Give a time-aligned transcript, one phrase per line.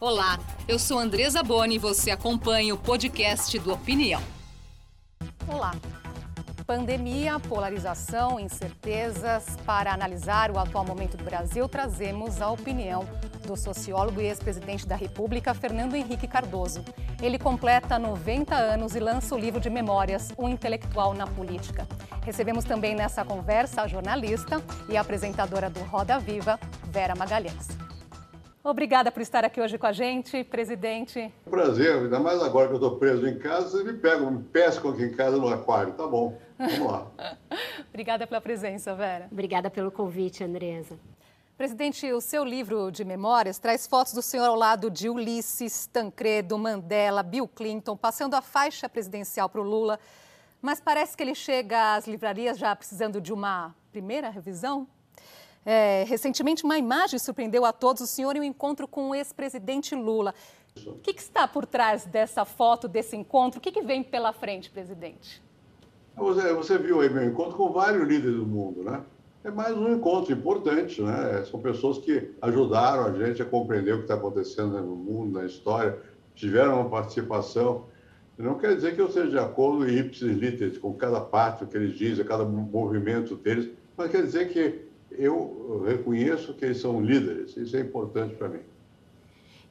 [0.00, 4.22] Olá, eu sou Andresa Boni e você acompanha o podcast do Opinião.
[5.48, 5.74] Olá.
[6.64, 9.44] Pandemia, polarização, incertezas.
[9.66, 13.04] Para analisar o atual momento do Brasil, trazemos a opinião
[13.44, 16.84] do sociólogo e ex-presidente da República, Fernando Henrique Cardoso.
[17.20, 21.88] Ele completa 90 anos e lança o livro de memórias, Um Intelectual na Política.
[22.24, 27.87] Recebemos também nessa conversa a jornalista e apresentadora do Roda Viva, Vera Magalhães.
[28.70, 31.32] Obrigada por estar aqui hoje com a gente, presidente.
[31.48, 34.90] Prazer, ainda mais agora que eu estou preso em casa, vocês me pegam, me pescam
[34.90, 35.94] aqui em casa no aquário.
[35.94, 37.06] Tá bom, vamos lá.
[37.88, 39.26] Obrigada pela presença, Vera.
[39.32, 40.98] Obrigada pelo convite, Andresa.
[41.56, 46.58] Presidente, o seu livro de memórias traz fotos do senhor ao lado de Ulisses, Tancredo,
[46.58, 49.98] Mandela, Bill Clinton, passando a faixa presidencial para o Lula.
[50.60, 54.86] Mas parece que ele chega às livrarias já precisando de uma primeira revisão?
[55.70, 59.94] É, recentemente, uma imagem surpreendeu a todos o senhor em um encontro com o ex-presidente
[59.94, 60.32] Lula.
[60.74, 63.58] O que, que, está por trás dessa foto, desse encontro?
[63.58, 65.42] O que, que vem pela frente, presidente?
[66.16, 69.02] Você, você, viu aí meu encontro com vários líderes do mundo, né?
[69.44, 71.44] É mais um encontro importante, né?
[71.44, 75.44] São pessoas que ajudaram a gente a compreender o que está acontecendo no mundo, na
[75.44, 75.98] história,
[76.34, 77.84] tiveram uma participação.
[78.38, 81.76] Não quer dizer que eu seja de acordo em ipsis literis com cada parte que
[81.76, 87.56] eles dizem, cada movimento deles, mas quer dizer que eu reconheço que eles são líderes,
[87.56, 88.60] isso é importante para mim.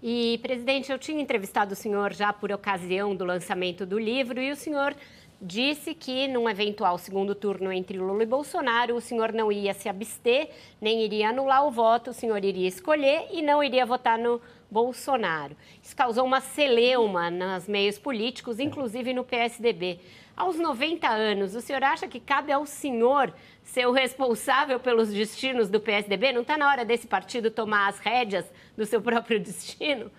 [0.02, 4.52] E, presidente, eu tinha entrevistado o senhor já por ocasião do lançamento do livro e
[4.52, 4.96] o senhor
[5.42, 9.88] disse que, num eventual segundo turno entre Lula e Bolsonaro, o senhor não ia se
[9.90, 10.50] abster,
[10.82, 15.56] nem iria anular o voto, o senhor iria escolher e não iria votar no Bolsonaro.
[15.82, 20.00] Isso causou uma celeuma nos meios políticos, inclusive no PSDB.
[20.38, 25.68] Aos 90 anos, o senhor acha que cabe ao senhor ser o responsável pelos destinos
[25.68, 26.32] do PSDB?
[26.32, 28.46] Não está na hora desse partido tomar as rédeas
[28.78, 30.12] do seu próprio destino?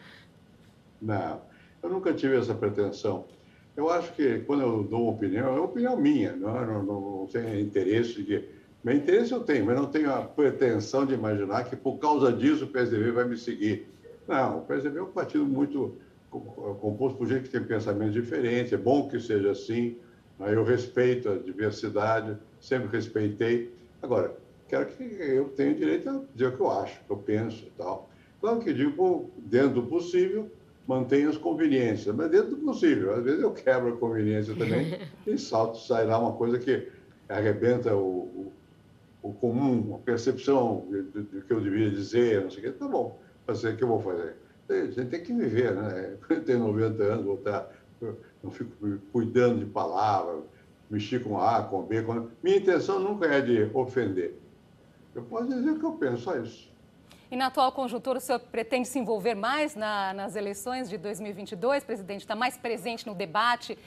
[1.01, 1.41] Não,
[1.81, 3.27] eu nunca tive essa pretensão.
[3.77, 7.27] Eu acho que quando eu dou uma opinião, é opinião minha, não, não, não, não
[7.27, 8.45] tenho interesse de.
[8.83, 12.65] Meu interesse eu tenho, mas não tenho a pretensão de imaginar que por causa disso
[12.65, 13.87] o PSDB vai me seguir.
[14.27, 15.97] Não, o PSDB é um partido muito
[16.29, 19.97] composto por gente que tem pensamento diferente, é bom que seja assim.
[20.41, 23.73] Eu respeito a diversidade, sempre respeitei.
[24.01, 24.37] Agora,
[24.69, 27.65] quero que eu tenha direito a dizer o que eu acho, o que eu penso
[27.67, 28.09] e tal.
[28.41, 30.49] Claro que digo, dentro do possível,
[30.87, 33.15] mantenha as conveniências, mas dentro do possível.
[33.15, 36.89] Às vezes eu quebro a conveniência também e salto, sai lá uma coisa que
[37.29, 38.53] arrebenta o,
[39.23, 42.71] o, o comum, a percepção do que eu devia dizer, não sei o quê.
[42.73, 44.37] Tá bom, fazer o que eu vou fazer.
[44.71, 46.17] A gente tem que viver, né?
[46.29, 47.71] Eu tenho 90 anos, voltar,
[48.43, 48.71] não fico
[49.13, 50.43] cuidando de palavras,
[50.91, 52.03] mexer com A, com B.
[52.03, 52.29] Com...
[52.43, 54.35] Minha intenção nunca é de ofender.
[55.15, 56.69] Eu posso dizer o que eu penso, só isso.
[57.31, 61.85] E na atual conjuntura, o senhor pretende se envolver mais na, nas eleições de 2022,
[61.85, 62.21] presidente?
[62.21, 63.79] Está mais presente no debate,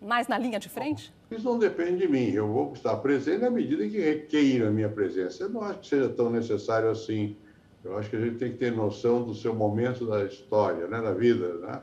[0.00, 1.12] mais na linha de frente?
[1.30, 2.30] Isso não depende de mim.
[2.30, 5.42] Eu vou estar presente na medida que requeira a minha presença.
[5.42, 7.36] Eu não acho que seja tão necessário assim.
[7.82, 11.02] Eu acho que a gente tem que ter noção do seu momento da história, né,
[11.02, 11.80] da vida, né?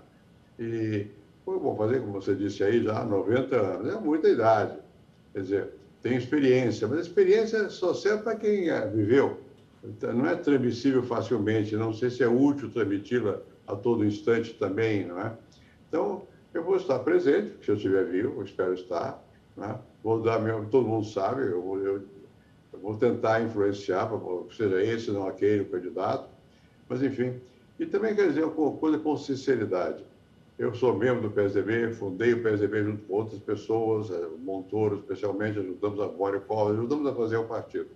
[0.57, 1.07] E
[1.53, 3.93] eu vou fazer, como você disse aí, já 90 anos.
[3.93, 4.77] É muita idade.
[5.33, 5.69] Quer dizer,
[6.01, 9.39] tem experiência, mas experiência só serve para quem é, viveu.
[9.83, 15.05] Então, não é transmissível facilmente, não sei se é útil transmiti-la a todo instante também,
[15.05, 15.33] não é?
[15.87, 16.23] Então,
[16.53, 19.23] eu vou estar presente, se eu estiver vivo, eu espero estar,
[19.55, 19.79] né?
[20.03, 22.03] vou dar meu, todo mundo sabe, eu vou, eu,
[22.73, 24.19] eu vou tentar influenciar, para
[24.55, 26.29] seja esse, não aquele, o candidato,
[26.87, 27.39] mas enfim.
[27.79, 30.03] E também quer dizer uma coisa com sinceridade.
[30.61, 35.57] Eu sou membro do PSDB, fundei o PSDB junto com outras pessoas, eh, Montoro especialmente,
[35.57, 37.89] ajudamos a Bória Covas, ajudamos a fazer o partido.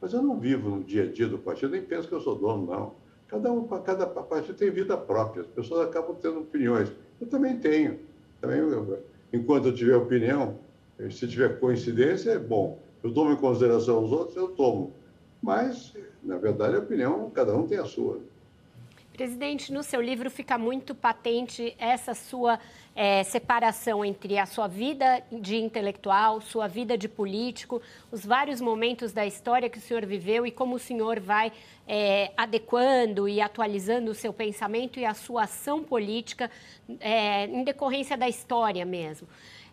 [0.00, 2.36] Mas eu não vivo no dia a dia do partido, nem penso que eu sou
[2.36, 2.94] dono, não.
[3.26, 6.88] Cada, um, cada partido tem vida própria, as pessoas acabam tendo opiniões.
[7.20, 7.98] Eu também tenho.
[8.40, 8.60] Também,
[9.32, 10.56] enquanto eu tiver opinião,
[11.10, 12.78] se tiver coincidência, é bom.
[13.02, 14.92] Eu tomo em consideração os outros, eu tomo.
[15.42, 18.20] Mas, na verdade, a opinião, cada um tem a sua.
[19.18, 22.60] Presidente, no seu livro fica muito patente essa sua
[22.94, 27.82] é, separação entre a sua vida de intelectual, sua vida de político,
[28.12, 31.50] os vários momentos da história que o senhor viveu e como o senhor vai
[31.84, 36.48] é, adequando e atualizando o seu pensamento e a sua ação política
[37.00, 39.26] é, em decorrência da história mesmo.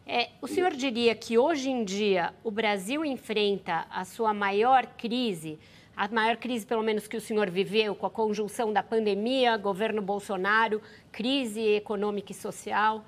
[0.08, 5.60] É, o senhor diria que hoje em dia o Brasil enfrenta a sua maior crise?
[5.96, 10.02] A maior crise, pelo menos, que o senhor viveu, com a conjunção da pandemia, governo
[10.02, 10.82] Bolsonaro,
[11.12, 13.06] crise econômica e social?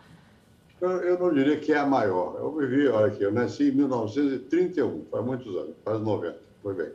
[0.79, 2.35] Eu, eu não diria que é a maior.
[2.37, 6.91] Eu vivi, olha aqui, eu nasci em 1931, faz muitos anos, faz 90, foi bem.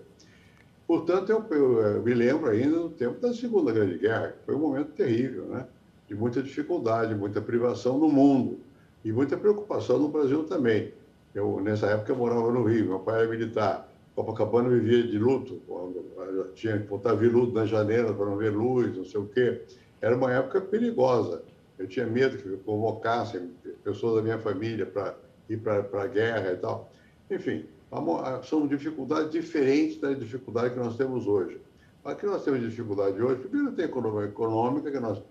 [0.86, 4.54] Portanto, eu, eu, eu, me lembro ainda do tempo da Segunda Grande Guerra, que foi
[4.54, 5.66] um momento terrível, né?
[6.08, 8.60] de muita dificuldade, muita privação no mundo
[9.04, 10.92] e muita preocupação no Brasil também.
[11.34, 13.91] Eu, nessa época, eu morava no Rio, meu pai era militar.
[14.14, 15.60] Copacabana vivia de luto,
[16.54, 19.62] tinha que botar veludo na janela para não ver luz, não sei o quê.
[20.00, 21.42] Era uma época perigosa.
[21.78, 23.50] Eu tinha medo que convocassem
[23.82, 25.16] pessoas da minha família para
[25.48, 26.92] ir para a guerra e tal.
[27.30, 27.64] Enfim,
[28.42, 31.58] são dificuldades diferentes da dificuldade que nós temos hoje.
[32.04, 35.22] A que nós temos dificuldade hoje, primeiro tem economia econômica, que nós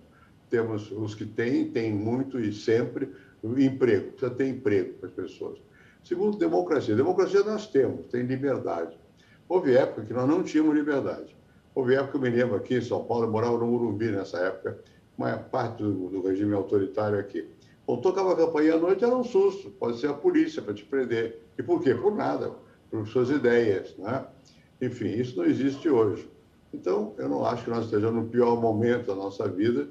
[0.50, 3.10] temos os que têm, têm muito e sempre,
[3.44, 5.60] emprego, precisa ter emprego para as pessoas.
[6.04, 6.96] Segundo, democracia.
[6.96, 8.98] Democracia nós temos, tem liberdade.
[9.48, 11.36] Houve época que nós não tínhamos liberdade.
[11.74, 14.80] Houve época, eu me lembro aqui em São Paulo, eu morava no Morumbi nessa época,
[15.18, 17.48] uma parte do, do regime autoritário aqui.
[17.86, 19.70] Bom, tocava a campainha à noite, era um susto.
[19.72, 21.42] Pode ser a polícia para te prender.
[21.58, 21.94] E por quê?
[21.94, 22.52] Por nada,
[22.90, 23.96] por suas ideias.
[23.98, 24.26] Né?
[24.82, 26.30] Enfim, isso não existe hoje.
[26.74, 29.88] Então, eu não acho que nós estejamos no pior momento da nossa vida.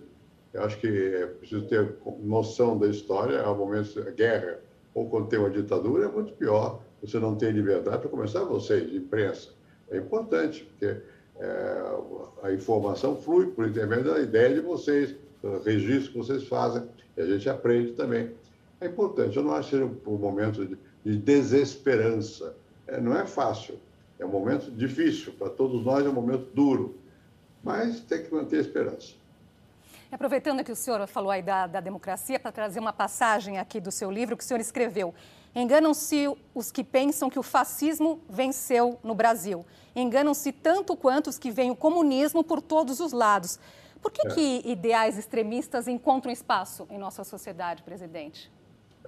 [0.52, 3.42] Eu acho que é preciso ter noção da história.
[3.42, 4.60] Há momentos de guerra
[4.94, 6.82] ou quando tem uma ditadura, é muito pior.
[7.02, 7.98] Você não tem liberdade.
[7.98, 9.50] Para começar, vocês, imprensa.
[9.90, 11.00] É importante, porque
[11.38, 11.82] é,
[12.42, 15.14] a informação flui por intermédio da ideia de vocês,
[15.64, 16.82] registro que vocês fazem,
[17.16, 18.31] e a gente aprende também.
[18.81, 19.37] É importante.
[19.37, 22.54] Eu não acho que seja um momento de, de desesperança.
[22.87, 23.76] É, não é fácil.
[24.19, 25.32] É um momento difícil.
[25.38, 26.94] Para todos nós é um momento duro.
[27.62, 29.14] Mas tem que manter a esperança.
[30.12, 33.92] Aproveitando que o senhor falou aí da, da democracia, para trazer uma passagem aqui do
[33.92, 35.14] seu livro que o senhor escreveu.
[35.54, 39.64] Enganam-se os que pensam que o fascismo venceu no Brasil.
[39.94, 43.58] Enganam-se tanto quanto os que veem o comunismo por todos os lados.
[44.02, 44.30] Por que, é.
[44.30, 48.50] que ideais extremistas encontram espaço em nossa sociedade, presidente?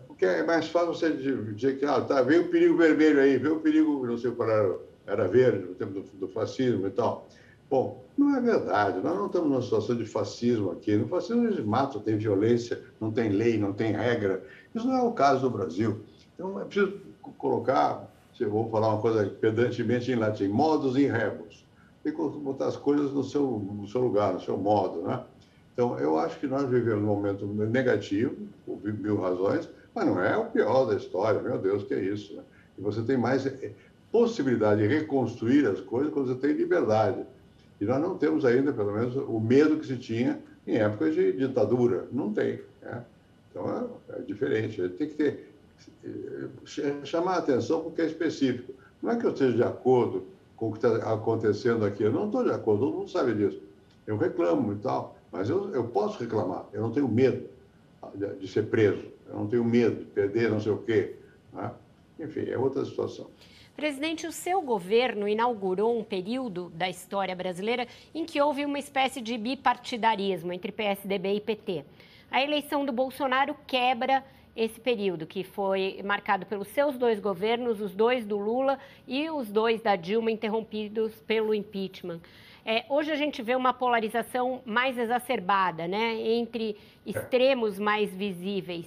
[0.06, 3.56] Porque é mais fácil você dizer que ah, tá, veio o perigo vermelho aí, veio
[3.56, 7.26] o perigo, não sei qual era, era verde no tempo do, do fascismo e tal.
[7.72, 9.00] Bom, não é verdade.
[9.00, 10.94] Nós não estamos numa situação de fascismo aqui.
[10.94, 14.44] No fascismo eles matam, tem violência, não tem lei, não tem regra.
[14.74, 16.02] Isso não é o caso do Brasil.
[16.34, 17.00] Então é preciso
[17.38, 21.64] colocar, se eu vou falar uma coisa pedantemente em latim, modus in rebus.
[22.04, 25.24] Tem que botar as coisas no seu, no seu lugar, no seu modo, né?
[25.72, 28.36] Então, eu acho que nós vivemos um momento negativo,
[28.66, 32.36] por mil razões, mas não é o pior da história, meu Deus, que é isso.
[32.36, 32.42] Né?
[32.76, 33.72] E você tem mais eh,
[34.10, 37.24] possibilidade de reconstruir as coisas quando você tem liberdade.
[37.82, 41.32] E nós não temos ainda, pelo menos, o medo que se tinha em épocas de
[41.32, 42.06] ditadura.
[42.12, 42.60] Não tem.
[42.80, 43.04] Né?
[43.50, 44.88] Então é, é diferente.
[44.90, 45.52] Tem que ter,
[46.04, 46.48] eh,
[47.02, 48.72] chamar a atenção porque é específico.
[49.02, 50.22] Não é que eu esteja de acordo
[50.54, 52.04] com o que está acontecendo aqui.
[52.04, 53.60] Eu não estou de acordo, todo mundo sabe disso.
[54.06, 56.66] Eu reclamo e tal, mas eu, eu posso reclamar.
[56.72, 57.48] Eu não tenho medo
[58.14, 59.06] de, de ser preso.
[59.28, 61.16] Eu não tenho medo de perder não sei o quê.
[61.52, 61.68] Né?
[62.20, 63.26] Enfim, é outra situação.
[63.76, 69.20] Presidente, o seu governo inaugurou um período da história brasileira em que houve uma espécie
[69.20, 71.84] de bipartidarismo entre PSDB e PT.
[72.30, 74.22] A eleição do Bolsonaro quebra
[74.54, 78.78] esse período, que foi marcado pelos seus dois governos, os dois do Lula
[79.08, 82.20] e os dois da Dilma, interrompidos pelo impeachment.
[82.64, 88.86] É, hoje a gente vê uma polarização mais exacerbada, né, entre extremos mais visíveis.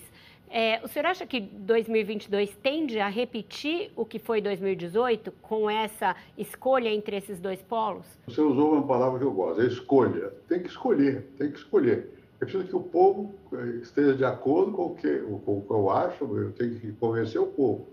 [0.58, 6.16] É, o senhor acha que 2022 tende a repetir o que foi 2018 com essa
[6.38, 8.06] escolha entre esses dois polos?
[8.26, 10.32] Você usou uma palavra que eu gosto, é escolha.
[10.48, 12.10] Tem que escolher, tem que escolher.
[12.40, 15.72] É preciso que o povo eh, esteja de acordo com o que, com o que
[15.72, 17.88] eu acho, eu tenho que convencer o povo.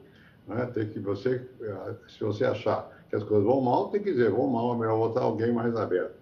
[0.46, 0.64] Né?
[0.66, 4.30] Tem que você, eh, se você achar que as coisas vão mal, tem que dizer,
[4.30, 6.14] vão mal, é melhor votar alguém mais aberto.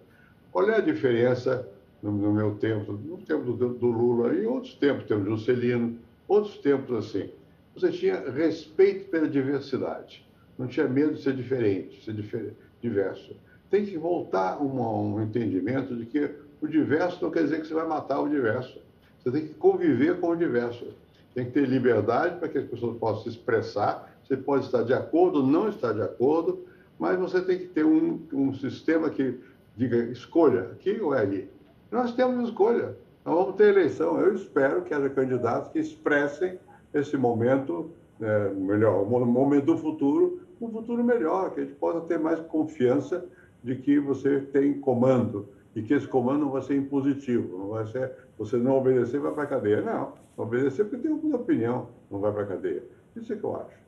[0.51, 1.69] Qual é a diferença
[2.01, 5.37] no, no meu tempo, no tempo do, do Lula e em outros tempos, tempo do
[5.37, 5.99] Juscelino,
[6.31, 7.29] outros tempos assim,
[7.75, 10.25] você tinha respeito pela diversidade,
[10.57, 13.35] não tinha medo de ser diferente, ser difer diverso.
[13.69, 17.73] Tem que voltar a um entendimento de que o diverso não quer dizer que você
[17.73, 18.79] vai matar o diverso.
[19.19, 20.87] Você tem que conviver com o diverso.
[21.33, 24.17] Tem que ter liberdade para que as pessoas possam se expressar.
[24.23, 26.65] Você pode estar de acordo ou não estar de acordo,
[26.97, 29.37] mas você tem que ter um, um sistema que
[29.75, 31.49] diga escolha aqui ou é ali.
[31.89, 32.95] Nós temos escolha.
[33.23, 34.19] Nós vamos ter eleição.
[34.19, 36.59] Eu espero que haja candidatos que expressem
[36.93, 42.01] esse momento é, melhor, o momento do futuro, um futuro melhor, que a gente possa
[42.01, 43.25] ter mais confiança
[43.63, 47.87] de que você tem comando e que esse comando não vai ser impositivo, não vai
[47.87, 49.81] ser você não obedecer vai para a cadeia.
[49.81, 52.83] Não, obedecer porque tem uma opinião, não vai para a cadeia.
[53.15, 53.81] Isso é que eu acho.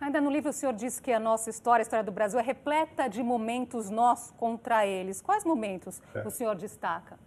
[0.00, 2.42] Ainda no livro o senhor diz que a nossa história, a história do Brasil, é
[2.42, 5.20] repleta de momentos nós contra eles.
[5.20, 6.26] Quais momentos é.
[6.26, 7.18] o senhor destaca?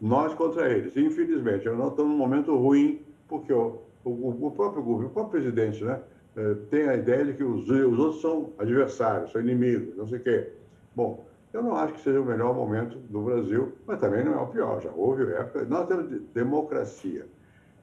[0.00, 0.96] Nós contra eles.
[0.96, 5.84] Infelizmente, nós estamos num momento ruim, porque o, o, o próprio governo, o próprio presidente,
[5.84, 6.00] né,
[6.36, 10.18] é, tem a ideia de que os, os outros são adversários, são inimigos, não sei
[10.18, 10.48] o quê.
[10.94, 14.36] Bom, eu não acho que seja o melhor momento do Brasil, mas também não é
[14.36, 14.80] o pior.
[14.80, 15.64] Já houve época.
[15.64, 17.26] Nós temos democracia.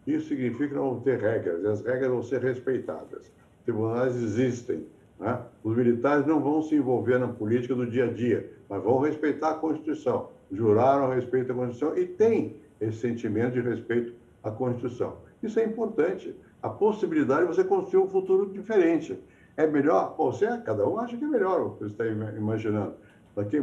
[0.06, 3.30] Isso significa não ter regras, e as regras vão ser respeitadas.
[3.66, 4.86] Tribunais existem.
[5.20, 5.42] Né?
[5.62, 9.52] Os militares não vão se envolver na política do dia a dia, mas vão respeitar
[9.52, 10.30] a Constituição.
[10.52, 14.14] Juraram respeito da Constituição e têm esse sentimento de respeito
[14.44, 15.18] à Constituição.
[15.42, 16.36] Isso é importante.
[16.62, 19.18] A possibilidade de você construir um futuro diferente.
[19.56, 20.16] É melhor?
[20.18, 22.96] Bom, você, cada um acha que é melhor o que você está imaginando.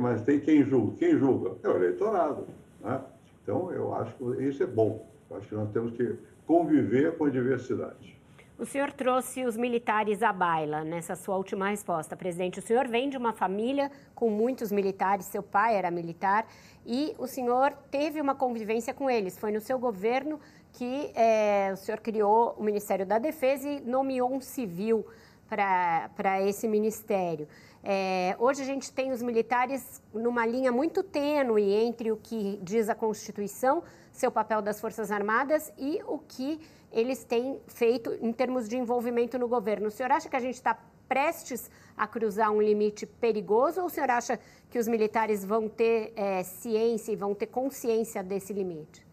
[0.00, 0.96] Mas tem quem julga.
[0.96, 1.52] Quem julga?
[1.62, 2.46] É o eleitorado.
[2.80, 3.00] Né?
[3.42, 5.06] Então, eu acho que isso é bom.
[5.30, 8.16] Eu acho que nós temos que conviver com a diversidade.
[8.56, 12.60] O senhor trouxe os militares à baila nessa sua última resposta, presidente.
[12.60, 16.46] O senhor vem de uma família com muitos militares, seu pai era militar,
[16.86, 19.36] e o senhor teve uma convivência com eles.
[19.36, 20.38] Foi no seu governo
[20.72, 25.04] que é, o senhor criou o Ministério da Defesa e nomeou um civil
[25.48, 27.48] para esse ministério.
[27.82, 32.88] É, hoje a gente tem os militares numa linha muito tênue entre o que diz
[32.88, 36.60] a Constituição, seu papel das Forças Armadas e o que
[36.94, 39.88] eles têm feito em termos de envolvimento no governo.
[39.88, 43.90] O senhor acha que a gente está prestes a cruzar um limite perigoso ou o
[43.90, 44.38] senhor acha
[44.70, 49.06] que os militares vão ter é, ciência e vão ter consciência desse limite?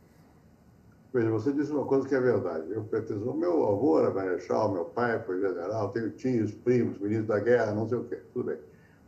[1.13, 2.71] Veja, você disse uma coisa que é verdade.
[2.71, 7.39] Eu pertenço, meu avô era marechal, meu pai foi general, tenho tios, primos, ministros da
[7.39, 8.57] guerra, não sei o quê, tudo bem.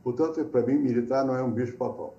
[0.04, 2.14] Portanto, para mim, militar não é um bicho-papão.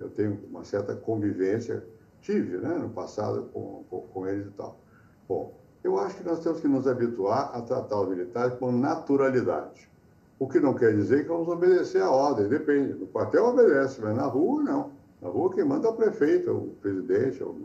[0.00, 1.84] Eu tenho uma certa convivência,
[2.22, 4.80] tive, né, no passado com, com, com eles e tal.
[5.28, 5.54] Bom,
[5.86, 9.88] eu acho que nós temos que nos habituar a tratar os militares com naturalidade.
[10.36, 12.94] O que não quer dizer que vamos obedecer a ordem, depende.
[12.94, 14.90] No quartel obedece, mas na rua não.
[15.22, 17.56] Na rua quem manda é o prefeito, o presidente, o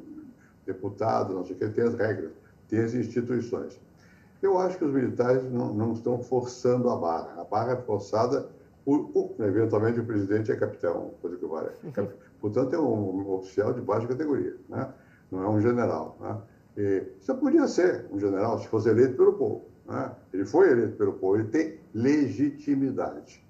[0.66, 2.32] deputado, não sei o que, tem as regras,
[2.70, 3.82] tem as instituições.
[4.40, 7.42] Eu acho que os militares não, não estão forçando a barra.
[7.42, 8.48] A barra é forçada
[8.86, 11.70] por, por, eventualmente, o presidente é capitão, coisa que vale.
[11.84, 12.08] Uhum.
[12.40, 14.88] Portanto, é um, um, oficial de baixa categoria, né?
[15.32, 16.18] não é um general.
[16.20, 16.38] Né?
[16.78, 19.66] E, isso podia ser um general se fosse eleito pelo povo.
[19.86, 20.12] Né?
[20.34, 23.44] Ele foi eleito pelo povo, ele tem legitimidade.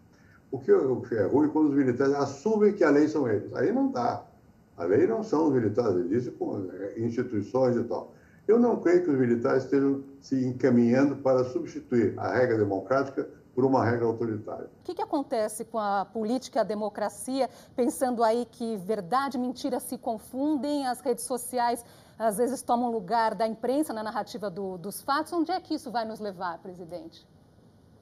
[0.51, 3.53] O que, o que é ruim quando os militares assumem que a lei são eles.
[3.55, 4.25] Aí não dá.
[4.77, 8.13] A lei não são os militares, ele disse com é, instituições e tal.
[8.47, 13.65] Eu não creio que os militares estejam se encaminhando para substituir a regra democrática por
[13.65, 14.69] uma regra autoritária.
[14.81, 19.39] O que, que acontece com a política e a democracia, pensando aí que verdade e
[19.39, 21.83] mentira se confundem, as redes sociais
[22.21, 25.33] às vezes tomam lugar da imprensa na narrativa do, dos fatos?
[25.33, 27.27] Onde é que isso vai nos levar, presidente?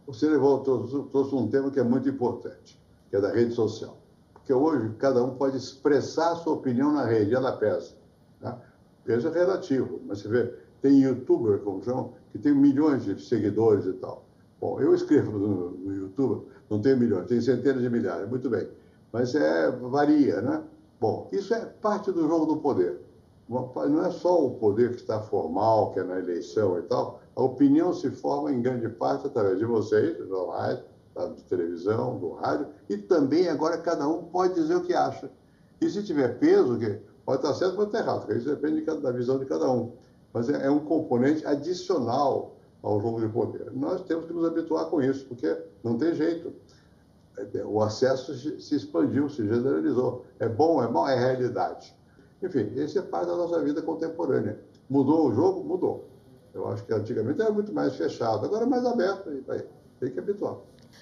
[0.06, 2.78] Você levou, trouxe um tema que é muito importante,
[3.10, 3.98] que é da rede social.
[4.34, 7.96] Porque hoje cada um pode expressar a sua opinião na rede, ela pesa.
[8.42, 8.60] Tá?
[9.06, 13.86] Peso é relativo, mas você vê, tem youtuber, como chamam, que tem milhões de seguidores
[13.86, 14.26] e tal.
[14.60, 18.68] Bom, eu escrevo no, no YouTube, não tenho milhões, tenho centenas de milhares, muito bem.
[19.14, 20.62] Mas é, varia, né?
[21.00, 23.09] Bom, isso é parte do jogo do poder.
[23.50, 27.20] Não é só o poder que está formal, que é na eleição e tal.
[27.36, 30.80] A opinião se forma em grande parte através de vocês, dos jornais,
[31.16, 35.32] da televisão, do rádio, e também agora cada um pode dizer o que acha.
[35.82, 36.78] E se tiver peso,
[37.26, 39.94] pode estar certo, pode estar errado, isso depende da visão de cada um.
[40.32, 43.72] Mas é, é um componente adicional ao jogo de poder.
[43.74, 46.54] Nós temos que nos habituar com isso, porque não tem jeito.
[47.36, 50.26] É, o acesso se expandiu, se generalizou.
[50.40, 51.98] É bom, é mal, é realidade.
[52.42, 54.60] Enfim, esse é parte da nossa vida contemporânea.
[54.90, 55.64] Mudou o jogo?
[55.64, 56.10] Mudou.
[56.54, 59.32] Eu acho que antigamente era muito mais fechado, agora é mais aberto.
[59.32, 59.44] E
[60.00, 60.58] tem que habituar.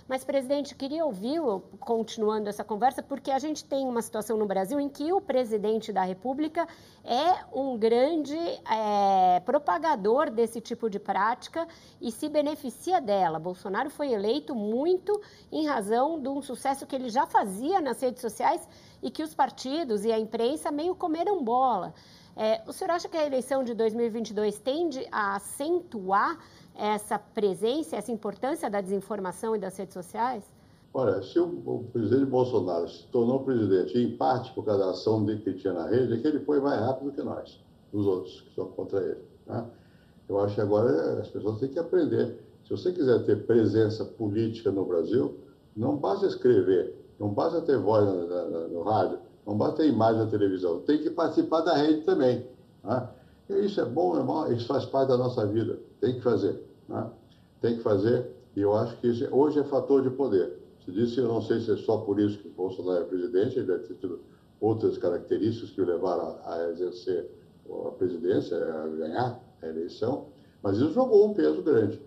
[0.08, 4.80] Mas, presidente, queria ouvi-lo, continuando essa conversa, porque a gente tem uma situação no Brasil
[4.80, 6.68] em que o presidente da República
[7.04, 11.68] é um grande é, propagador desse tipo de prática
[12.02, 13.40] e se beneficia dela.
[13.40, 15.20] Bolsonaro foi eleito muito
[15.52, 18.68] em razão de um sucesso que ele já fazia nas redes sociais
[19.02, 21.94] e que os partidos e a imprensa meio comeram bola.
[22.38, 26.38] É, o senhor acha que a eleição de 2022 tende a acentuar
[26.76, 30.44] essa presença, essa importância da desinformação e das redes sociais?
[30.94, 35.26] Olha, se o, o presidente Bolsonaro se tornou presidente, em parte por causa da ação
[35.26, 37.60] que ele tinha na rede, é que ele foi mais rápido que nós,
[37.92, 39.24] os outros que são contra ele.
[39.48, 39.66] Né?
[40.30, 42.40] Eu acho que agora as pessoas têm que aprender.
[42.64, 45.40] Se você quiser ter presença política no Brasil,
[45.76, 48.06] não basta escrever, não basta ter voz
[48.72, 52.46] no rádio, não basta ter imagem na televisão, tem que participar da rede também.
[52.84, 53.10] Né?
[53.50, 56.62] E isso é bom, é mal, isso faz parte da nossa vida, tem que fazer.
[56.90, 57.10] Né?
[57.62, 60.60] Tem que fazer, e eu acho que isso, hoje é fator de poder.
[60.84, 63.68] Se disse, eu não sei se é só por isso que Bolsonaro é presidente, ele
[63.68, 64.20] deve ter tido
[64.60, 67.32] outras características que o levaram a, a exercer
[67.88, 70.26] a presidência, a ganhar a eleição,
[70.62, 72.02] mas isso jogou um peso grande.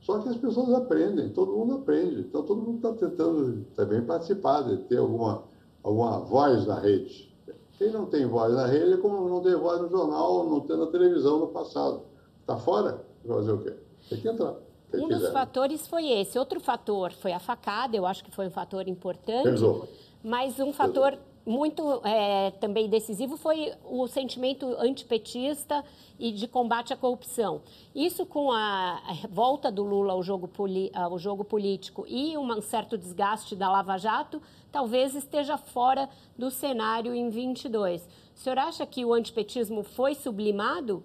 [0.00, 4.62] Só que as pessoas aprendem, todo mundo aprende, então todo mundo está tentando também participar,
[4.62, 5.49] de ter alguma
[5.82, 7.30] alguma voz na rede.
[7.78, 10.76] Quem não tem voz na rede é como não tem voz no jornal, não tem
[10.76, 12.02] na televisão no passado.
[12.40, 13.04] Está fora?
[13.26, 13.74] Fazer o quê?
[14.08, 14.54] Tem que entrar.
[14.92, 16.38] Um dos fatores foi esse.
[16.38, 19.44] Outro fator foi a facada, eu acho que foi um fator importante.
[19.44, 19.88] Pesou.
[20.22, 21.16] Mas um fator
[21.50, 25.84] muito é, também decisivo foi o sentimento antipetista
[26.16, 27.62] e de combate à corrupção.
[27.92, 30.48] Isso com a volta do Lula ao jogo,
[30.94, 34.40] ao jogo político e um certo desgaste da Lava Jato,
[34.70, 38.02] talvez esteja fora do cenário em 22.
[38.02, 41.02] O senhor acha que o antipetismo foi sublimado?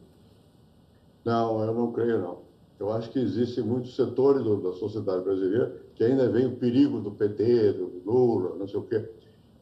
[1.25, 2.37] Não, eu não creio, não.
[2.79, 7.09] Eu acho que existem muitos setores da sociedade brasileira que ainda veem o perigo do
[7.09, 9.09] PT, do Lula, não sei o quê.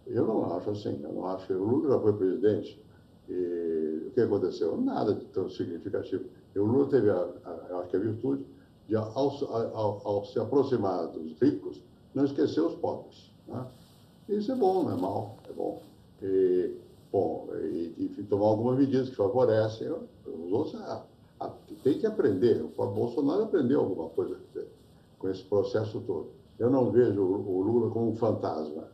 [0.08, 1.54] Eu não acho assim, eu não acho.
[1.54, 2.82] O Lula já foi presidente
[3.30, 4.78] e o que aconteceu?
[4.78, 6.26] Nada de tão significativo.
[6.54, 8.46] E o Lula teve, a, a, acho que a virtude
[8.88, 11.82] de, ao, ao, ao, se aproximar dos ricos,
[12.14, 13.32] não esquecer os pobres.
[13.48, 13.66] Né?
[14.30, 15.82] Isso é bom, não é mal, é bom.
[16.22, 16.78] E,
[17.12, 20.76] bom, e, e tomar algumas medidas que favorecem os outros.
[20.82, 21.06] A,
[21.40, 21.50] a,
[21.84, 22.62] tem que aprender.
[22.62, 24.38] O Bolsonaro aprendeu alguma coisa
[25.18, 26.32] com esse processo todo.
[26.60, 28.88] Eu não vejo o, o Lula como um fantasma.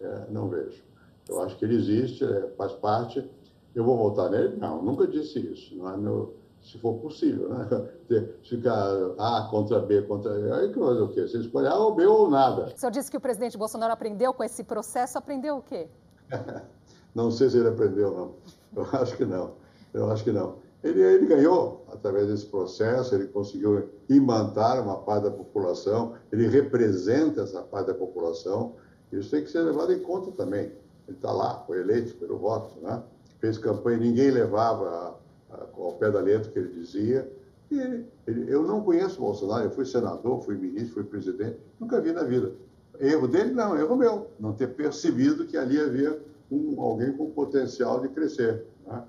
[0.00, 0.82] É, não vejo.
[1.28, 3.28] Eu acho que ele existe, é, faz parte.
[3.74, 4.56] Eu vou votar nele?
[4.56, 5.76] Não, nunca disse isso.
[5.76, 7.68] Não é meu, se for possível, né?
[8.42, 10.32] Ficar A contra B contra.
[10.56, 11.22] Aí que fazer o quê?
[11.22, 12.72] Você escolhe A ou B ou nada.
[12.74, 15.88] O senhor disse que o presidente Bolsonaro aprendeu com esse processo, aprendeu o quê?
[17.14, 18.82] não sei se ele aprendeu, não.
[18.82, 19.52] Eu acho que não.
[19.92, 20.56] Eu acho que não.
[20.82, 27.42] Ele, ele ganhou através desse processo, ele conseguiu imantar uma parte da população, ele representa
[27.42, 28.74] essa parte da população.
[29.12, 30.72] Isso tem que ser levado em conta também.
[31.06, 33.02] Ele está lá, foi eleito pelo voto, né?
[33.38, 35.18] fez campanha, ninguém levava
[35.50, 37.30] ao pé da letra o que ele dizia.
[37.70, 42.00] E ele, ele, eu não conheço Bolsonaro, eu fui senador, fui ministro, fui presidente, nunca
[42.00, 42.52] vi na vida.
[42.98, 43.52] Erro dele?
[43.52, 44.28] Não, erro meu.
[44.38, 46.20] Não ter percebido que ali havia
[46.50, 48.64] um, alguém com potencial de crescer.
[48.86, 49.02] Né?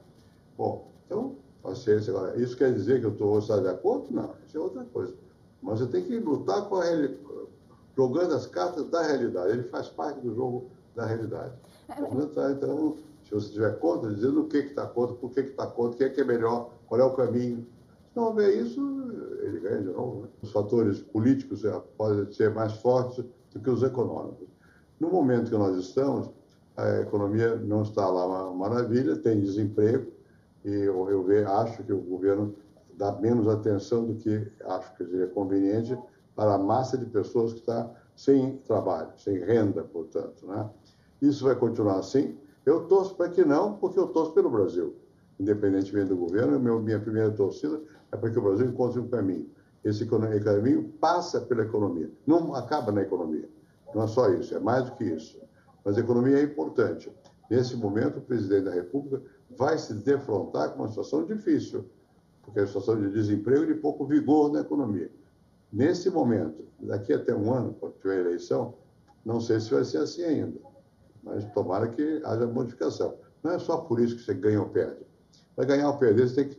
[0.58, 2.12] Bom, então, paciência.
[2.12, 4.08] Agora, isso quer dizer que eu estou de acordo?
[4.12, 5.14] Não, isso é outra coisa.
[5.62, 6.86] Mas você tem que lutar com a
[7.98, 9.51] jogando as cartas da realidade.
[9.53, 11.53] Ele faz parte do jogo da realidade.
[11.90, 15.96] É, então, se você tiver conta, dizendo o que está contra, por que está contra,
[15.96, 17.66] o que é, que é melhor, qual é o caminho.
[18.12, 18.79] Se não houver isso,
[19.42, 20.22] ele ganha de novo.
[20.22, 20.27] Né?
[20.44, 21.64] Os fatores políticos
[21.98, 24.48] podem ser mais fortes do que os econômicos.
[25.00, 26.29] No momento que nós estamos,
[26.75, 30.12] a economia não está lá uma maravilha, tem desemprego,
[30.64, 32.55] e eu, eu acho que o governo
[32.96, 35.98] dá menos atenção do que acho que seria conveniente
[36.37, 40.45] para a massa de pessoas que está sem trabalho, sem renda, portanto.
[40.45, 40.69] Né?
[41.19, 42.37] Isso vai continuar assim.
[42.63, 44.95] Eu torço para que não, porque eu torço pelo Brasil.
[45.39, 49.50] Independentemente do governo, meu, minha primeira torcida é para que o Brasil encontre um caminho.
[49.83, 53.50] Esse caminho passa pela economia, não acaba na economia.
[53.95, 55.39] Não é só isso, é mais do que isso.
[55.83, 57.11] Mas a economia é importante.
[57.50, 59.23] Nesse momento, o presidente da República
[59.57, 61.85] vai se defrontar com uma situação difícil,
[62.43, 65.09] porque é uma situação de desemprego e de pouco vigor na economia.
[65.72, 68.75] Nesse momento, daqui até um ano, quando tiver eleição,
[69.25, 70.60] não sei se vai ser assim ainda,
[71.24, 73.16] mas tomara que haja modificação.
[73.44, 75.06] Não é só por isso que você ganha ou perde.
[75.56, 76.58] Para ganhar ou perder, você tem que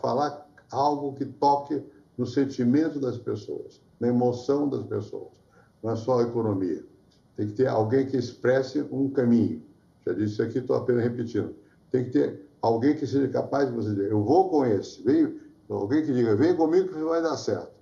[0.00, 1.82] falar algo que toque
[2.16, 5.32] no sentimento das pessoas, na emoção das pessoas.
[5.82, 6.84] Não é só a economia.
[7.36, 9.62] Tem que ter alguém que expresse um caminho.
[10.04, 11.54] Já disse aqui, estou apenas repetindo.
[11.90, 15.00] Tem que ter alguém que seja capaz de você dizer, eu vou com esse.
[15.02, 17.77] Vem, alguém que diga, vem comigo que vai dar certo.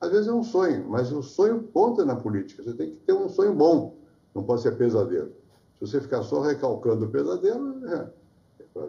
[0.00, 2.62] Às vezes é um sonho, mas o sonho conta na política.
[2.62, 3.94] Você tem que ter um sonho bom,
[4.34, 5.32] não pode ser pesadelo.
[5.78, 8.06] Se você ficar só recalcando o pesadelo, é,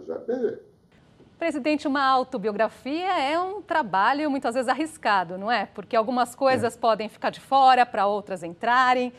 [0.06, 0.62] já perder.
[1.38, 5.68] Presidente, uma autobiografia é um trabalho muitas vezes arriscado, não é?
[5.68, 6.80] Porque algumas coisas é.
[6.80, 9.14] podem ficar de fora para outras entrarem.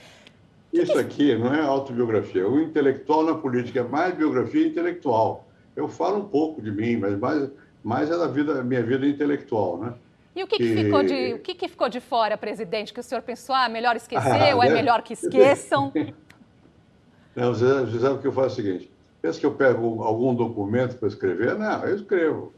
[0.73, 2.47] Isso aqui não é autobiografia.
[2.47, 5.47] O intelectual na política é mais biografia intelectual.
[5.77, 7.51] Eu falo um pouco de mim, mas mais,
[7.85, 9.95] mais é da vida, minha vida intelectual, né?
[10.39, 10.69] E o que, que...
[10.73, 12.95] que ficou, de, o que, que, ficou de fora, presidente?
[12.95, 15.93] Que o senhor pensou, ah, melhor esquecer ah, ou é melhor que esqueçam?
[17.35, 20.97] Não, você, você sabe que eu faço o seguinte: pensa que eu pego algum documento
[20.97, 21.57] para escrever?
[21.57, 22.53] Não, eu escrevo.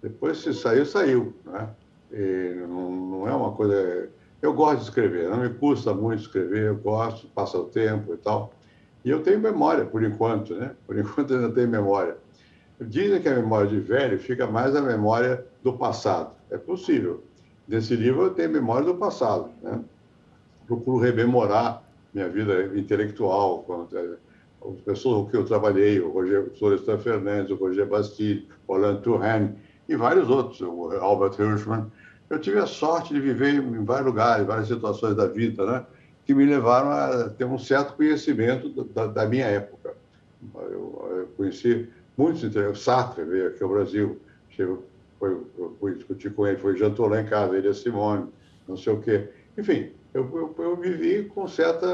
[0.00, 1.34] Depois, se saiu, saiu.
[1.44, 1.68] Né?
[2.68, 4.08] Não, não, é uma coisa.
[4.40, 8.16] Eu gosto de escrever, não me custa muito escrever, eu gosto, passa o tempo e
[8.16, 8.52] tal.
[9.04, 10.70] E eu tenho memória, por enquanto, né?
[10.86, 12.16] Por enquanto eu ainda tenho memória.
[12.80, 16.32] Dizem que a memória de velho fica mais a memória do passado.
[16.50, 17.22] É possível.
[17.66, 19.50] Nesse livro eu tenho memória do passado.
[19.62, 19.80] Né?
[20.66, 24.16] Procuro rememorar minha vida intelectual, eh,
[24.66, 29.00] as pessoas com que eu trabalhei, o Roger Florestan Fernandes, o Roger Bastille, o Alain
[29.00, 29.54] Touraine
[29.88, 31.86] e vários outros, o Albert Hirschman.
[32.28, 35.86] Eu tive a sorte de viver em vários lugares, várias situações da vida, né?
[36.26, 39.94] que me levaram a ter um certo conhecimento da, da minha época.
[40.54, 42.80] Eu, eu conheci muitos intelectuais.
[42.80, 44.84] Sartre veio aqui ao Brasil, chegou,
[45.18, 45.36] foi,
[45.78, 48.28] fui discutir com ele, foi jantou lá em casa, ele a Simone,
[48.66, 49.28] não sei o quê.
[49.56, 51.86] Enfim, eu, eu, eu vivi com certa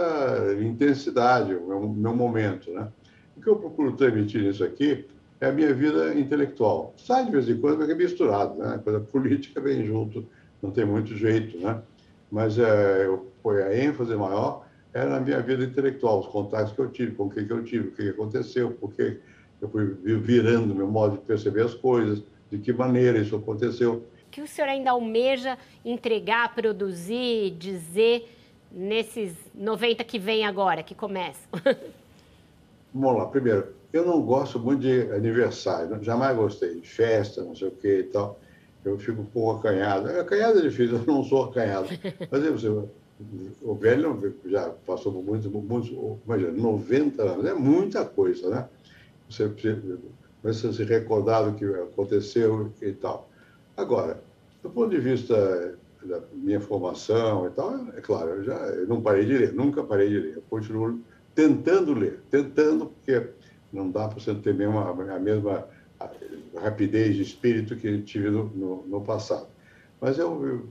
[0.61, 2.71] intensidade o meu, meu momento.
[2.71, 2.89] Né?
[3.37, 5.07] O que eu procuro transmitir nisso aqui
[5.41, 6.95] é a minha vida intelectual.
[6.97, 8.75] Sai de vez em quando, porque é misturado, né?
[8.75, 10.27] A coisa política vem junto,
[10.63, 11.83] não tem muito jeito, né?
[12.31, 16.79] Mas é, eu, foi a ênfase maior era na minha vida intelectual, os contatos que
[16.79, 19.19] eu tive, com o que, que eu tive, o que, que aconteceu, porque
[19.61, 19.87] eu fui
[20.19, 22.23] virando meu modo de perceber as coisas,
[22.57, 24.05] de que maneira isso aconteceu.
[24.27, 28.29] O que o senhor ainda almeja entregar, produzir, dizer
[28.71, 31.49] nesses 90 que vem agora, que começam?
[32.95, 37.69] Vamos lá, primeiro, eu não gosto muito de aniversário, jamais gostei de festa, não sei
[37.69, 38.39] o que e tal.
[38.85, 40.09] Eu fico um pouco acanhado.
[40.09, 41.89] Acanhado é difícil, eu não sou acanhado.
[42.31, 42.69] Mas você,
[43.63, 45.91] o velho já passou por muitos, muitos,
[46.25, 48.69] imagina, 90 anos, é muita coisa, né?
[49.29, 49.49] Você
[50.45, 53.31] precisa se recordar do que aconteceu e tal.
[53.75, 54.23] Agora,
[54.63, 59.01] do ponto de vista da minha formação e tal, é claro, eu já eu não
[59.01, 60.37] parei de ler, nunca parei de ler.
[60.37, 61.01] Eu continuo
[61.35, 63.27] tentando ler, tentando, porque
[63.73, 65.67] não dá para você ter a mesma, a mesma
[66.61, 69.49] rapidez de espírito que tive no, no, no passado.
[69.99, 70.69] Mas eu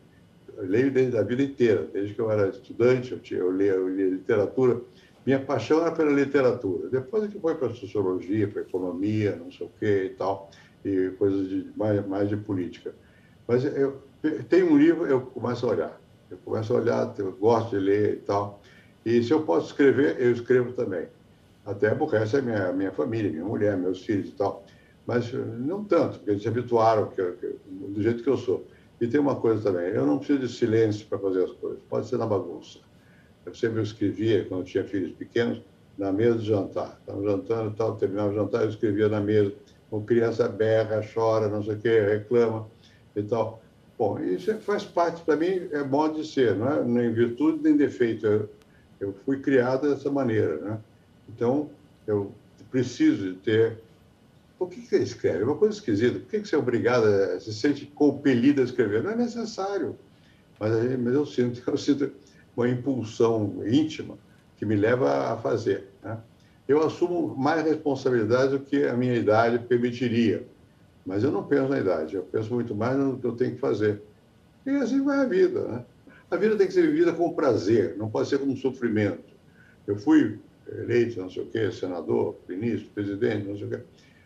[0.56, 3.72] eu leio desde a vida inteira, desde que eu era estudante, eu, tinha, eu, lia,
[3.72, 4.80] eu lia literatura.
[5.26, 6.90] Minha paixão era pela literatura.
[6.90, 10.50] Depois é que foi para sociologia, para economia, não sei o quê e tal,
[10.84, 12.94] e coisas de, mais, mais de política.
[13.48, 14.02] Mas eu
[14.50, 16.02] tenho um livro, eu começo a olhar.
[16.30, 18.62] Eu começo a olhar, eu gosto de ler e tal.
[19.06, 21.08] E se eu posso escrever, eu escrevo também.
[21.66, 24.66] Até porque essa é minha, minha família, minha mulher, meus filhos e tal.
[25.06, 28.66] Mas não tanto, porque eles se habituaram que, que, do jeito que eu sou.
[29.00, 32.08] E tem uma coisa também, eu não preciso de silêncio para fazer as coisas, pode
[32.08, 32.80] ser na bagunça.
[33.46, 35.62] Eu sempre escrevia, quando tinha filhos pequenos,
[35.98, 36.98] na mesa de jantar.
[37.00, 39.54] Estava jantando e tal, terminava o jantar, eu escrevia na mesa.
[39.92, 42.68] Uma criança berra, chora, não sei o quê, reclama
[43.16, 43.62] e tal.
[43.98, 47.78] Bom, isso faz parte, para mim, é modo de ser, não é nem virtude nem
[47.78, 48.26] defeito.
[48.26, 48.50] Eu,
[49.00, 50.80] eu fui criado dessa maneira, né?
[51.30, 51.70] Então,
[52.08, 52.32] eu
[52.72, 53.78] preciso de ter
[54.64, 55.42] por que, você escreve?
[55.42, 56.20] É uma coisa esquisita.
[56.20, 59.04] Por que, que você é obrigado, a, se sente compelido a escrever?
[59.04, 59.98] Não é necessário.
[60.58, 62.12] Mas, mas eu, sinto, eu sinto
[62.56, 64.18] uma impulsão íntima
[64.58, 65.90] que me leva a fazer.
[66.04, 66.18] Né?
[66.68, 70.46] Eu assumo mais responsabilidade do que a minha idade permitiria.
[71.06, 73.60] Mas eu não penso na idade, eu penso muito mais no que eu tenho que
[73.60, 74.02] fazer.
[74.66, 75.62] E assim vai a vida.
[75.68, 75.86] Né?
[76.32, 79.34] A vida tem que ser vivida com prazer, não pode ser como um sofrimento.
[79.86, 80.40] Eu fui
[80.72, 83.80] eleito, não sei o quê, senador, ministro, presidente, não sei o quê.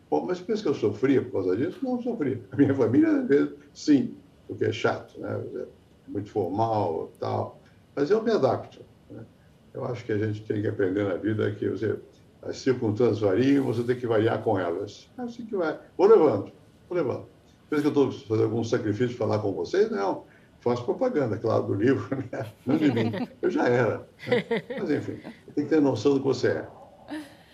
[0.09, 1.79] Bom, mas pensa que eu sofria por causa disso?
[1.81, 2.39] Não sofria.
[2.51, 4.15] A minha família, às vezes, sim,
[4.47, 5.43] porque é chato, né?
[5.55, 5.65] É
[6.07, 7.59] muito formal tal.
[7.97, 8.85] Mas eu me adapto.
[9.09, 9.25] Né?
[9.73, 11.97] Eu acho que a gente tem que aprender na vida que você,
[12.43, 15.09] as circunstâncias variam, você tem que variar com elas.
[15.17, 15.79] É assim que vai.
[15.97, 16.51] Vou levando,
[16.87, 17.25] vou levando.
[17.67, 19.89] Pensa que eu estou fazendo algum sacrifício de falar com vocês?
[19.89, 20.25] Não.
[20.59, 22.45] Faço propaganda, claro, do livro, né?
[22.63, 23.11] não de mim.
[23.41, 24.07] Eu já era.
[24.27, 24.45] Né?
[24.79, 25.19] Mas, enfim,
[25.55, 26.67] tem que ter noção do que você é.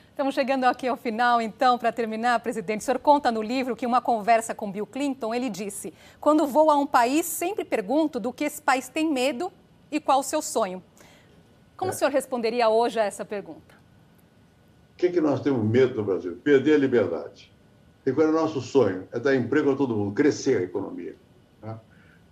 [0.09, 2.81] Estamos chegando aqui ao final, então, para terminar, presidente.
[2.81, 6.69] O senhor conta no livro que uma conversa com Bill Clinton, ele disse: Quando vou
[6.69, 9.51] a um país, sempre pergunto do que esse país tem medo
[9.93, 10.83] e qual o seu sonho.
[11.77, 11.93] Como é.
[11.93, 13.75] o senhor responderia hoje a essa pergunta?
[14.93, 16.35] O que, é que nós temos medo no Brasil?
[16.43, 17.51] Perder a liberdade.
[18.05, 19.07] E qual é o nosso sonho?
[19.11, 21.15] É dar emprego a todo mundo, crescer a economia.
[21.61, 21.79] Tá?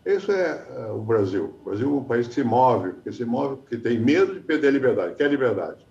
[0.05, 1.53] Isso é uh, o Brasil.
[1.61, 4.39] O Brasil é um país que se move, que se move porque tem medo de
[4.39, 5.85] perder a liberdade, quer liberdade.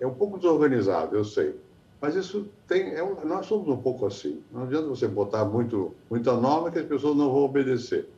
[0.00, 1.54] É um pouco desorganizado, eu sei.
[2.00, 2.94] Mas isso tem.
[2.94, 4.42] É um, nós somos um pouco assim.
[4.52, 8.08] Não adianta você botar muito, muita norma que as pessoas não vão obedecer.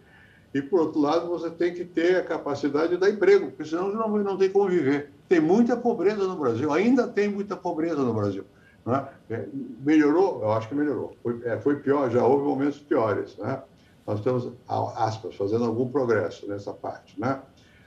[0.54, 3.92] E, por outro lado, você tem que ter a capacidade de dar emprego, porque senão
[3.92, 5.12] não, não tem como viver.
[5.28, 8.44] Tem muita pobreza no Brasil, ainda tem muita pobreza no Brasil.
[8.86, 9.34] É?
[9.34, 9.48] É,
[9.84, 10.40] melhorou?
[10.42, 11.14] Eu acho que melhorou.
[11.22, 13.36] Foi, é, foi, pior, já houve momentos piores.
[13.36, 13.62] Né?
[14.06, 17.20] Nós estamos, aspas, fazendo algum progresso nessa parte.
[17.20, 17.38] Né?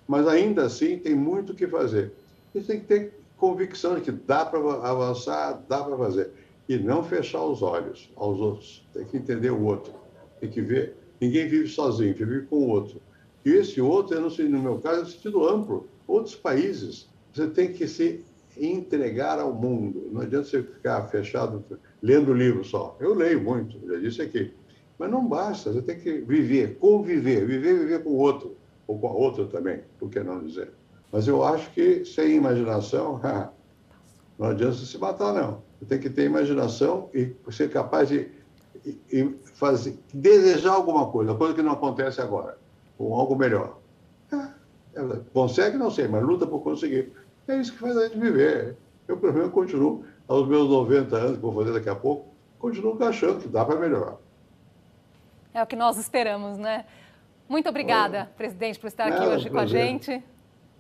[0.08, 2.14] Mas ainda assim tem muito o que fazer.
[2.54, 6.32] Isso tem que ter convicção de que dá para avançar, dá para fazer.
[6.70, 8.88] E não fechar os olhos aos outros.
[8.94, 9.94] Tem que entender o outro.
[10.40, 10.96] Tem que ver.
[11.22, 13.00] Ninguém vive sozinho, vive com o outro.
[13.46, 15.88] E esse outro, eu não sei, no meu caso, é no sentido amplo.
[16.08, 18.26] Outros países, você tem que se
[18.58, 20.10] entregar ao mundo.
[20.12, 21.64] Não adianta você ficar fechado
[22.02, 22.98] lendo livro só.
[23.00, 24.52] Eu leio muito, já disse aqui.
[24.98, 28.56] Mas não basta, você tem que viver, conviver, viver, viver com o outro,
[28.86, 30.72] ou com a outra também, por que não dizer?
[31.12, 33.20] Mas eu acho que sem imaginação,
[34.38, 35.64] não adianta se matar, não.
[35.80, 38.30] Você tem que ter imaginação e ser capaz de
[39.54, 42.58] fazer, desejar alguma coisa, coisa que não acontece agora,
[42.98, 43.78] ou algo melhor.
[44.34, 44.98] É,
[45.34, 47.12] Consegue, não sei, mas luta por conseguir.
[47.48, 48.76] É isso que faz a gente viver.
[49.08, 52.28] Eu, pelo menos, continuo, aos meus 90 anos, que vou fazer daqui a pouco,
[52.60, 54.16] continuo achando que dá para melhorar.
[55.54, 56.86] É o que nós esperamos, né?
[57.50, 60.24] Muito obrigada, presidente, por estar aqui hoje com a gente.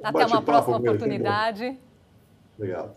[0.02, 1.78] Até uma próxima oportunidade.
[2.58, 2.96] Obrigado.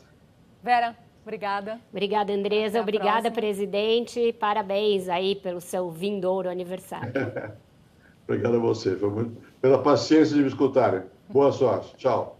[0.63, 1.81] Vera, obrigada.
[1.91, 2.81] Obrigada, Andresa.
[2.81, 4.33] Obrigada, presidente.
[4.35, 7.13] Parabéns aí pelo seu vindouro aniversário.
[8.27, 8.97] Obrigado a você.
[8.97, 9.37] Foi muito...
[9.61, 11.03] Pela paciência de me escutarem.
[11.29, 11.95] Boa sorte.
[11.97, 12.39] Tchau.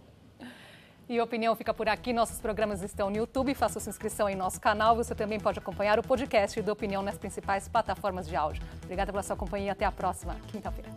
[1.07, 2.11] E a opinião fica por aqui.
[2.11, 3.53] Nossos programas estão no YouTube.
[3.53, 4.95] Faça sua inscrição em nosso canal.
[4.95, 8.63] Você também pode acompanhar o podcast do Opinião nas principais plataformas de áudio.
[8.83, 9.73] Obrigada pela sua companhia.
[9.73, 10.89] Até a próxima quinta-feira.